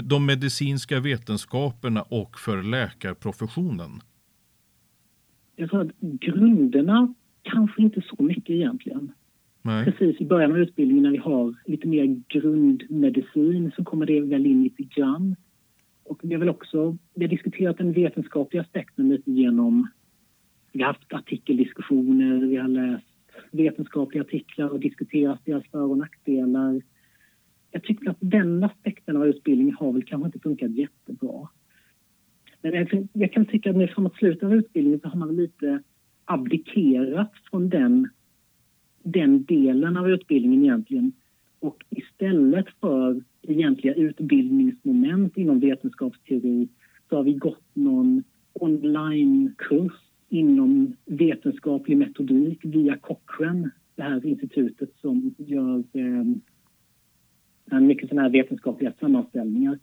[0.04, 3.92] de medicinska vetenskaperna och för läkarprofessionen?
[5.56, 9.12] Jag tror att grunderna kanske inte så mycket egentligen.
[9.62, 9.86] Nej.
[9.86, 14.46] Precis i början av utbildningen när vi har lite mer grundmedicin så kommer det väl
[14.46, 15.36] in lite grann.
[16.04, 19.88] Och vi har väl också vi har diskuterat den vetenskapliga aspekten lite genom...
[20.72, 23.15] Vi har haft artikeldiskussioner, vi har läst
[23.52, 26.82] vetenskapliga artiklar och diskuteras deras för och nackdelar.
[27.72, 31.50] Jag tycker att den aspekten av utbildningen har väl kanske inte funkat jättebra.
[32.62, 35.84] Men jag, jag kan tycka att nu framåt slutet av utbildningen så har man lite
[36.26, 38.10] abdikerat från den,
[39.04, 41.12] den delen av utbildningen egentligen
[41.60, 46.68] och istället för egentliga utbildningsmoment inom vetenskapsteori
[47.10, 48.24] så har vi gått någon
[48.54, 49.94] onlinekurs
[50.30, 58.94] inom vetenskaplig metodik via Cochrane, det här institutet som gör eh, mycket sådana här vetenskapliga
[59.00, 59.80] sammanställningar.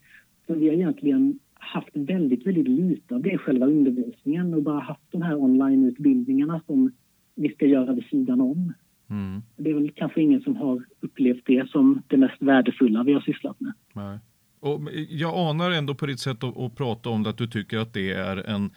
[0.46, 4.80] Så vi har egentligen haft väldigt, väldigt lite av det i själva undervisningen och bara
[4.80, 6.92] haft de här onlineutbildningarna som
[7.34, 8.72] vi ska göra vid sidan om.
[9.10, 9.42] Mm.
[9.56, 13.20] Det är väl kanske ingen som har upplevt det som det mest värdefulla vi har
[13.20, 13.72] sysslat med.
[13.92, 14.18] Nej.
[14.60, 17.78] Och jag anar ändå på ditt sätt att, att prata om det att du tycker
[17.78, 18.70] att det är en,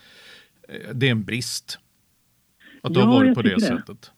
[0.93, 1.79] det är en brist.
[2.81, 4.11] Att det ja, har varit på det, det sättet.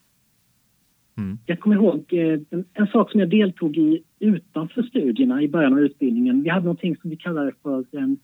[1.17, 1.37] Mm.
[1.45, 5.73] Jag kommer ihåg eh, en, en, sak som jag deltog i utanför studierna i början
[5.73, 6.43] av utbildningen.
[6.43, 8.17] Vi hade någonting som vi kallade för en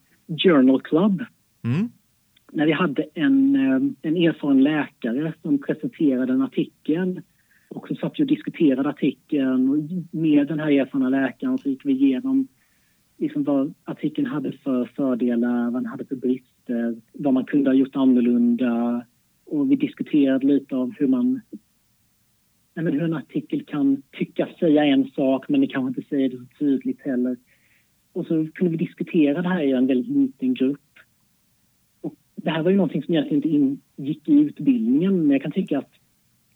[0.44, 1.24] Journal Club.
[1.64, 1.90] Mm.
[2.52, 7.22] När vi hade en, eh, en erfaren läkare som presenterade en artikel
[7.70, 9.78] och så satt vi och diskuterade artikeln och
[10.12, 12.48] med den här erfarna läkaren så gick vi igenom
[13.18, 17.70] liksom vad artikeln hade för fördelar, vad den hade för brister, Eh, vad man kunde
[17.70, 19.06] ha gjort annorlunda
[19.46, 21.42] och vi diskuterade lite av hur man
[22.74, 26.30] nej men hur en artikel kan tyckas säga en sak men det kanske inte säger
[26.30, 27.38] det så tydligt heller.
[28.14, 30.80] Och så kunde vi diskutera det här i en väldigt liten grupp.
[32.02, 35.52] Och det här var ju någonting som egentligen inte ingick i utbildningen men jag kan
[35.52, 35.92] tycka att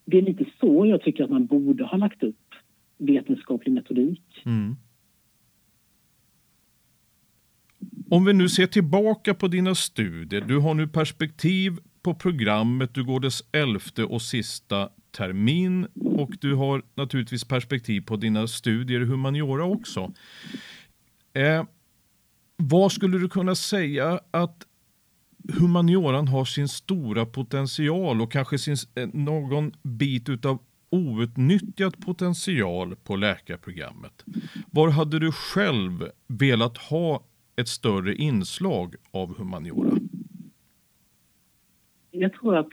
[0.04, 2.54] det är lite så jag tycker att man borde ha lagt upp
[2.98, 4.42] vetenskaplig metodik.
[4.46, 4.76] Mm.
[8.10, 13.04] Om vi nu ser tillbaka på dina studier, du har nu perspektiv på programmet, du
[13.04, 19.04] går dess elfte och sista termin och du har naturligtvis perspektiv på dina studier i
[19.04, 20.12] humaniora också.
[21.34, 21.64] Eh,
[22.56, 24.66] vad skulle du kunna säga att
[25.52, 30.58] humanioran har sin stora potential och kanske sin, eh, någon bit utav
[30.90, 34.24] outnyttjad potential på läkarprogrammet.
[34.70, 37.24] Var hade du själv velat ha
[37.58, 39.98] ett större inslag av humaniora?
[42.10, 42.68] Jag tror att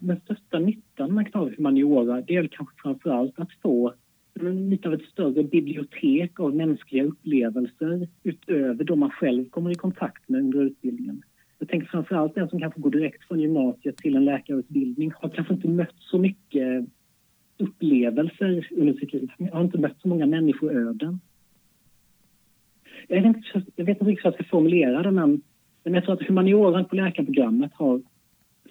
[0.00, 3.94] den största nyttan med att humaniora det är kanske framför allt att få
[4.42, 10.28] lite av ett större bibliotek av mänskliga upplevelser utöver de man själv kommer i kontakt
[10.28, 11.22] med under utbildningen.
[11.58, 15.28] Jag tänker framför allt den som kanske går direkt från gymnasiet till en läkarutbildning har
[15.28, 16.88] kanske inte mött så mycket
[17.58, 19.30] upplevelser under sitt liv.
[19.52, 21.20] Har inte mött så många människoöden.
[23.10, 23.40] Jag vet inte,
[23.76, 25.42] jag vet inte riktigt hur jag ska formulera det, men,
[25.84, 28.02] men jag tror att humanioran på läkarprogrammet har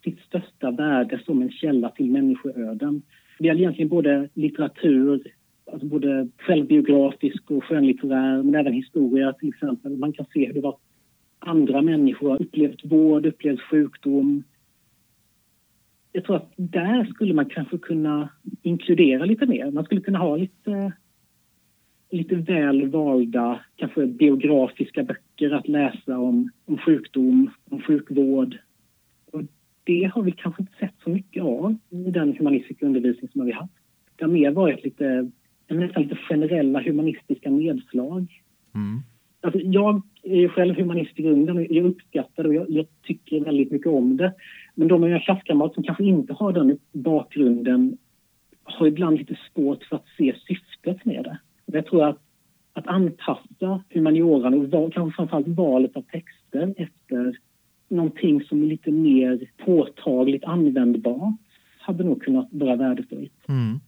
[0.03, 3.01] sitt största värde som en källa till människoöden.
[3.39, 5.21] Vi har egentligen både litteratur,
[5.71, 9.97] alltså både självbiografisk och skönlitterär, men även historia till exempel.
[9.97, 10.77] Man kan se hur det var
[11.39, 14.43] andra människor har upplevt vård, upplevt sjukdom.
[16.11, 18.29] Jag tror att där skulle man kanske kunna
[18.61, 19.71] inkludera lite mer.
[19.71, 20.91] Man skulle kunna ha lite,
[22.11, 28.57] lite väl valda, kanske biografiska böcker att läsa om, om sjukdom, om sjukvård.
[29.31, 29.41] Och
[29.83, 33.51] det har vi kanske inte sett så mycket av i den humanistiska undervisning som vi
[33.51, 33.73] haft.
[34.15, 35.31] Det har mer varit lite,
[35.67, 38.41] nästan lite generella humanistiska nedslag.
[38.75, 38.99] Mm.
[39.41, 43.45] Alltså, jag är själv humanist i grunden och jag uppskattar det och jag, jag, tycker
[43.45, 44.33] väldigt mycket om det.
[44.75, 47.97] Men de av mina klasskamrater som kanske inte har den bakgrunden
[48.63, 51.39] har ibland lite svårt för att se syftet med det.
[51.73, 52.17] Jag tror att,
[52.73, 57.39] att anpassa humanioran och val, kanske framförallt valet av texter efter
[57.87, 61.33] någonting som är lite mer påtagligt användbart
[61.79, 63.33] hade nog kunnat vara värdefullt.
[63.47, 63.79] Mm.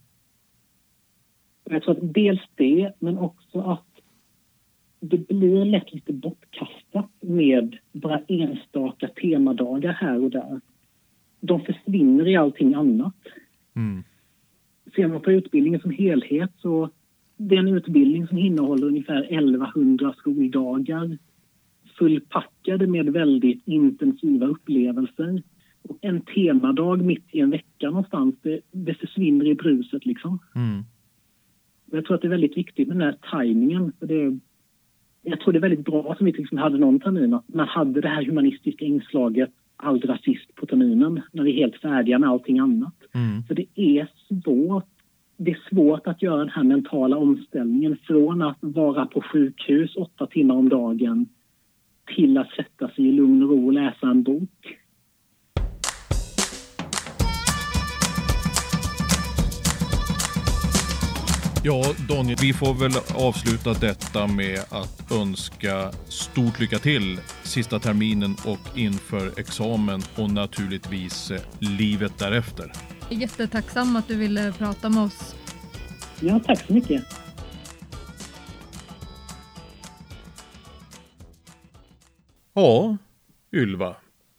[1.64, 3.86] Jag tror att dels det, men också att
[5.00, 10.62] det blir lätt lite bortkastat med bara enstaka temadagar här och där.
[11.40, 13.16] De försvinner i allting annat.
[13.76, 14.04] Mm.
[14.96, 16.90] Ser man på utbildningen som helhet så
[17.48, 21.18] det är en utbildning som innehåller ungefär 1100 skoldagar
[21.98, 25.44] fullpackade med väldigt intensiva upplevelser.
[25.84, 30.40] Och en temadag mitt i en vecka någonstans, det, det försvinner i bruset liksom.
[30.56, 30.84] Mm.
[31.92, 33.92] Jag tror att det är väldigt viktigt med den här tajmingen.
[34.00, 34.40] För det,
[35.22, 38.02] jag tror det är väldigt bra som vi liksom hade någon termin att man hade
[38.02, 42.60] det här humanistiska inslaget allra sist på terminen när vi är helt färdiga med allting
[42.60, 42.96] annat.
[43.14, 43.44] Mm.
[43.44, 45.01] För det är svårt
[45.44, 50.28] det är svårt att göra den här mentala omställningen från att vara på sjukhus åtta
[50.28, 51.30] timmar om dagen
[52.16, 54.78] till att sätta sig i lugn och ro och läsa en bok.
[61.64, 68.32] Ja, Daniel, vi får väl avsluta detta med att önska stort lycka till sista terminen
[68.46, 72.72] och inför examen och naturligtvis eh, livet därefter.
[73.12, 75.36] Jättetacksam att du ville prata med oss.
[76.20, 77.04] Ja, tack så mycket.
[82.54, 82.98] Ja,
[83.54, 83.96] Ylva.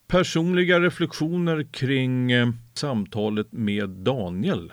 [0.07, 4.73] Personliga reflektioner kring eh, samtalet med Daniel.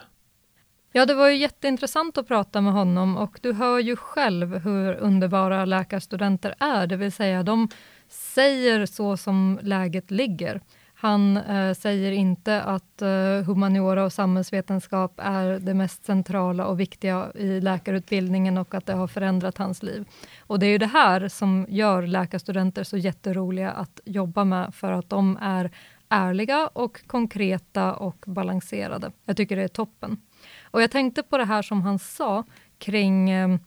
[0.92, 4.94] Ja, det var ju jätteintressant att prata med honom och du hör ju själv hur
[4.94, 7.70] underbara läkarstudenter är, det vill säga de
[8.10, 10.62] säger så som läget ligger.
[11.02, 17.32] Han eh, säger inte att eh, humaniora och samhällsvetenskap är det mest centrala och viktiga
[17.36, 20.06] i läkarutbildningen och att det har förändrat hans liv.
[20.40, 24.92] Och det är ju det här som gör läkarstudenter så jätteroliga att jobba med, för
[24.92, 25.72] att de är
[26.10, 29.12] ärliga och konkreta och balanserade.
[29.26, 30.22] Jag tycker det är toppen.
[30.64, 32.44] Och jag tänkte på det här som han sa
[32.78, 33.58] kring eh,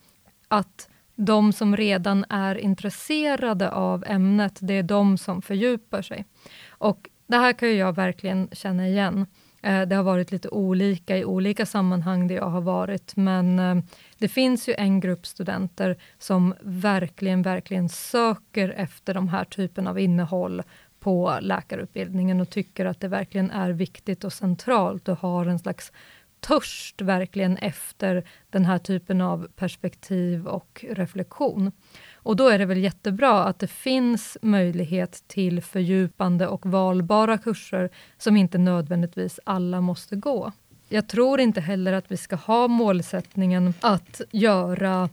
[0.48, 6.24] att de som redan är intresserade av ämnet, det är de som fördjupar sig.
[6.68, 9.26] Och det här kan jag verkligen känna igen.
[9.62, 13.76] Eh, det har varit lite olika i olika sammanhang där jag har varit, men eh,
[14.18, 19.98] det finns ju en grupp studenter som verkligen, verkligen söker efter de här typen av
[19.98, 20.62] innehåll
[21.00, 25.92] på läkarutbildningen och tycker att det verkligen är viktigt och centralt och har en slags
[26.40, 31.72] törst verkligen efter den här typen av perspektiv och reflektion.
[32.22, 37.90] Och då är det väl jättebra att det finns möjlighet till fördjupande och valbara kurser
[38.18, 40.52] som inte nödvändigtvis alla måste gå.
[40.88, 45.08] Jag tror inte heller att vi ska ha målsättningen att göra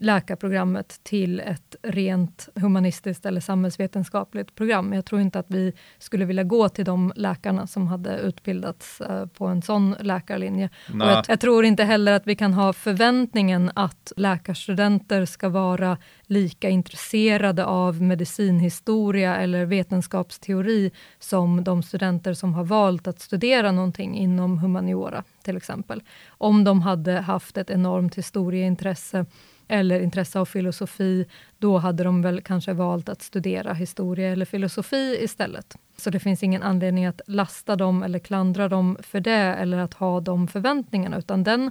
[0.00, 4.92] läkarprogrammet till ett rent humanistiskt eller samhällsvetenskapligt program.
[4.92, 9.26] Jag tror inte att vi skulle vilja gå till de läkarna som hade utbildats uh,
[9.26, 10.70] på en sån läkarlinje.
[10.88, 15.98] Och jag, jag, tror inte heller att vi kan ha förväntningen att läkarstudenter ska vara
[16.26, 24.16] lika intresserade av medicinhistoria eller vetenskapsteori som de studenter som har valt att studera någonting
[24.16, 26.02] inom humaniora till exempel.
[26.28, 29.26] Om de hade haft ett enormt historieintresse
[29.70, 31.26] eller intresse av filosofi,
[31.58, 35.76] då hade de väl kanske valt att studera historia eller filosofi istället.
[35.96, 39.94] Så det finns ingen anledning att lasta dem eller klandra dem för det eller att
[39.94, 41.70] ha de förväntningarna, utan den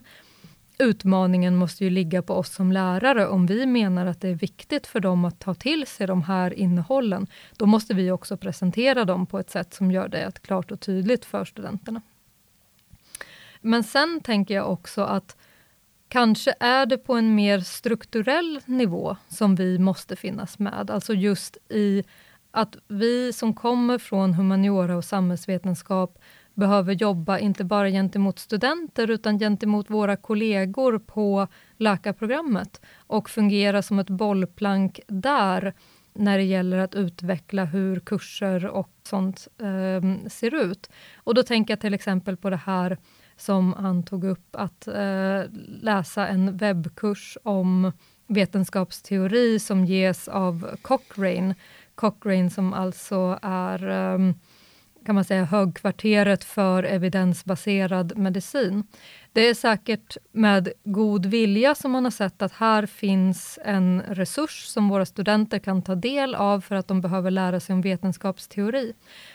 [0.77, 3.27] utmaningen måste ju ligga på oss som lärare.
[3.27, 6.53] Om vi menar att det är viktigt för dem att ta till sig de här
[6.53, 7.27] innehållen,
[7.57, 11.25] då måste vi också presentera dem på ett sätt som gör det klart och tydligt
[11.25, 12.01] för studenterna.
[13.61, 15.37] Men sen tänker jag också att
[16.10, 21.57] Kanske är det på en mer strukturell nivå som vi måste finnas med, alltså just
[21.70, 22.03] i
[22.51, 26.20] att vi som kommer från humaniora och samhällsvetenskap
[26.53, 31.47] behöver jobba inte bara gentemot studenter utan gentemot våra kollegor på
[31.78, 35.74] läkarprogrammet och fungera som ett bollplank där
[36.14, 40.89] när det gäller att utveckla hur kurser och sånt eh, ser ut.
[41.16, 42.97] Och då tänker jag till exempel på det här
[43.39, 45.43] som han tog upp, att eh,
[45.81, 47.91] läsa en webbkurs om
[48.27, 51.55] vetenskapsteori som ges av Cochrane.
[51.95, 54.33] Cochrane som alltså är um,
[55.05, 58.83] kan man säga högkvarteret för evidensbaserad medicin.
[59.33, 64.65] Det är säkert med god vilja som man har sett att här finns en resurs
[64.65, 68.93] som våra studenter kan ta del av för att de behöver lära sig om vetenskapsteori.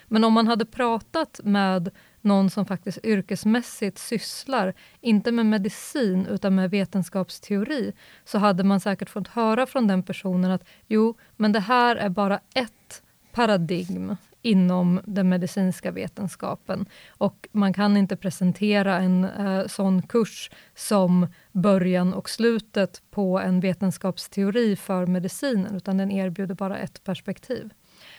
[0.08, 1.90] Men om man hade pratat med
[2.24, 7.92] någon som faktiskt yrkesmässigt sysslar, inte med medicin utan med vetenskapsteori,
[8.24, 12.08] så hade man säkert fått höra från den personen att jo, men det här är
[12.08, 13.02] bara ett
[13.32, 16.86] paradigm inom den medicinska vetenskapen.
[17.08, 23.60] Och man kan inte presentera en eh, sån kurs som början och slutet på en
[23.60, 27.70] vetenskapsteori för medicinen, utan den erbjuder bara ett perspektiv.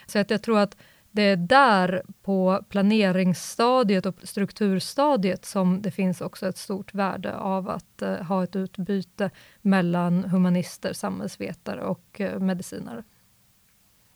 [0.05, 0.77] Så att jag tror att
[1.15, 7.69] det är där på planeringsstadiet och strukturstadiet som det finns också ett stort värde av
[7.69, 9.29] att eh, ha ett utbyte
[9.61, 13.03] mellan humanister, samhällsvetare och eh, medicinare.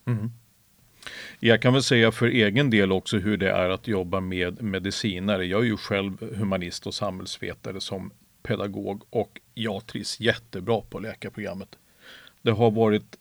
[0.05, 0.31] Mm.
[1.39, 5.45] Jag kan väl säga för egen del också hur det är att jobba med medicinare.
[5.45, 8.11] Jag är ju själv humanist och samhällsvetare som
[8.43, 11.75] pedagog och jag trivs jättebra på läkarprogrammet.
[12.41, 13.18] Det har varit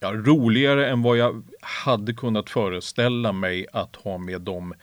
[0.00, 4.74] ja, roligare än vad jag hade kunnat föreställa mig att ha med de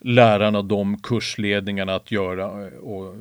[0.00, 2.66] lärarna, de kursledningarna att göra.
[2.66, 3.14] Eh, och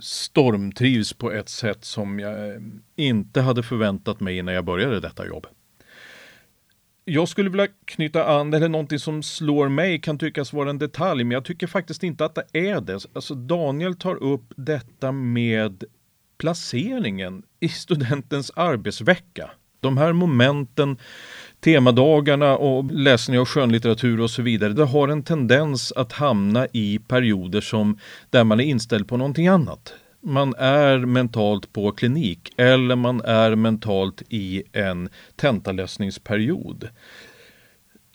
[0.00, 2.60] stormtrivs på ett sätt som jag eh,
[2.96, 5.46] inte hade förväntat mig när jag började detta jobb.
[7.04, 11.24] Jag skulle vilja knyta an, eller någonting som slår mig kan tyckas vara en detalj,
[11.24, 13.06] men jag tycker faktiskt inte att det är det.
[13.12, 15.84] Alltså Daniel tar upp detta med
[16.38, 19.50] placeringen i studentens arbetsvecka.
[19.84, 20.96] De här momenten,
[21.60, 26.98] temadagarna och läsning av skönlitteratur och så vidare, det har en tendens att hamna i
[27.08, 27.98] perioder som
[28.30, 29.94] där man är inställd på någonting annat.
[30.20, 36.88] Man är mentalt på klinik eller man är mentalt i en tentaläsningsperiod.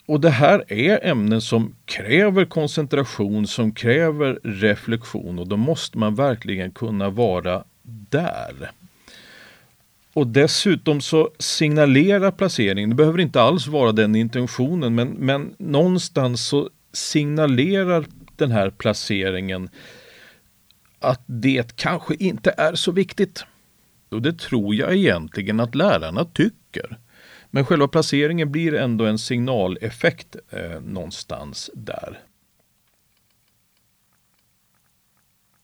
[0.06, 6.14] Och det här är ämnen som kräver koncentration, som kräver reflektion och då måste man
[6.14, 7.64] verkligen kunna vara
[8.10, 8.70] där.
[10.20, 16.46] Och dessutom så signalerar placeringen, det behöver inte alls vara den intentionen, men, men någonstans
[16.46, 18.04] så signalerar
[18.36, 19.68] den här placeringen
[20.98, 23.44] att det kanske inte är så viktigt.
[24.08, 26.98] Och det tror jag egentligen att lärarna tycker.
[27.50, 32.18] Men själva placeringen blir ändå en signaleffekt eh, någonstans där.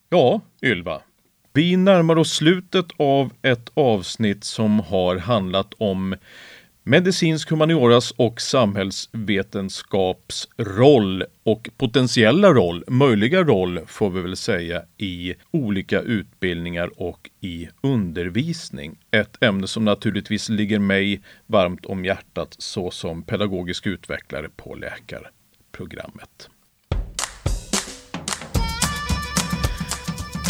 [0.08, 1.02] Ja, Ylva,
[1.56, 6.16] vi närmar oss slutet av ett avsnitt som har handlat om
[6.82, 15.34] medicinsk humanioras och samhällsvetenskaps roll och potentiella roll, möjliga roll får vi väl säga, i
[15.50, 18.98] olika utbildningar och i undervisning.
[19.10, 26.50] Ett ämne som naturligtvis ligger mig varmt om hjärtat såsom pedagogisk utvecklare på läkarprogrammet.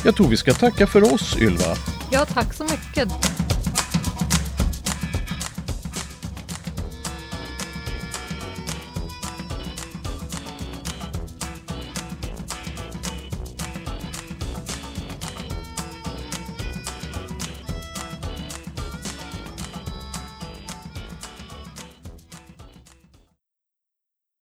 [0.06, 1.76] Jag tror vi ska tacka för oss, Ylva.
[2.10, 3.08] Ja, tack så mycket.